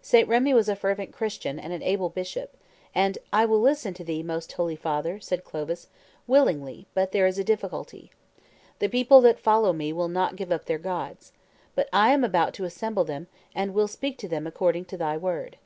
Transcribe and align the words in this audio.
St. 0.00 0.26
Remi 0.26 0.54
was 0.54 0.70
a 0.70 0.74
fervent 0.74 1.12
Christian 1.12 1.58
and 1.58 1.70
an 1.70 1.82
able 1.82 2.08
bishop; 2.08 2.56
and 2.94 3.18
"I 3.30 3.44
will 3.44 3.60
listen 3.60 3.92
to 3.92 4.04
thee, 4.04 4.22
most 4.22 4.50
holy 4.52 4.74
father," 4.74 5.20
said 5.20 5.44
Clovis, 5.44 5.88
"willingly; 6.26 6.86
but 6.94 7.12
there 7.12 7.26
is 7.26 7.38
a 7.38 7.44
difficulty. 7.44 8.10
The 8.78 8.88
people 8.88 9.20
that 9.20 9.38
follow 9.38 9.74
me 9.74 9.92
will 9.92 10.08
not 10.08 10.34
give 10.36 10.50
up 10.50 10.64
their 10.64 10.78
gods. 10.78 11.32
But 11.74 11.90
I 11.92 12.14
am 12.14 12.24
about 12.24 12.54
to 12.54 12.64
assemble 12.64 13.04
them, 13.04 13.26
and 13.54 13.74
will 13.74 13.86
speak 13.86 14.16
to 14.20 14.28
them 14.28 14.46
according 14.46 14.86
to 14.86 14.96
thy 14.96 15.18
word." 15.18 15.58